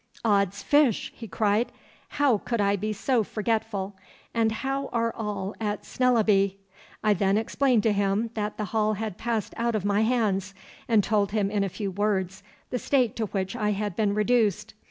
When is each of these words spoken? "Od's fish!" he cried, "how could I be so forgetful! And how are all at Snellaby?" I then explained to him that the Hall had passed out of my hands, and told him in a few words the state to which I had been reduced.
"Od's 0.25 0.63
fish!" 0.63 1.13
he 1.15 1.27
cried, 1.27 1.71
"how 2.17 2.39
could 2.39 2.59
I 2.59 2.75
be 2.75 2.91
so 2.91 3.21
forgetful! 3.23 3.95
And 4.33 4.51
how 4.51 4.87
are 4.87 5.13
all 5.15 5.53
at 5.61 5.83
Snellaby?" 5.85 6.55
I 7.03 7.13
then 7.13 7.37
explained 7.37 7.83
to 7.83 7.91
him 7.93 8.31
that 8.33 8.57
the 8.57 8.65
Hall 8.73 8.93
had 8.93 9.19
passed 9.19 9.53
out 9.57 9.75
of 9.75 9.85
my 9.85 10.01
hands, 10.01 10.55
and 10.87 11.03
told 11.03 11.33
him 11.33 11.51
in 11.51 11.63
a 11.63 11.69
few 11.69 11.91
words 11.91 12.41
the 12.71 12.79
state 12.79 13.15
to 13.17 13.27
which 13.27 13.55
I 13.55 13.73
had 13.73 13.95
been 13.95 14.15
reduced. 14.15 14.73